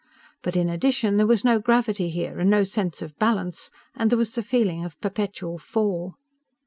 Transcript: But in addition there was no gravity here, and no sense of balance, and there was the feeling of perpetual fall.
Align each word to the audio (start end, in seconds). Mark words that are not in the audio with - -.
But 0.41 0.55
in 0.55 0.67
addition 0.67 1.17
there 1.17 1.27
was 1.27 1.43
no 1.45 1.59
gravity 1.59 2.09
here, 2.09 2.39
and 2.39 2.49
no 2.49 2.63
sense 2.63 3.03
of 3.03 3.15
balance, 3.19 3.69
and 3.93 4.09
there 4.09 4.17
was 4.17 4.33
the 4.33 4.41
feeling 4.41 4.83
of 4.83 4.99
perpetual 4.99 5.59
fall. 5.59 6.15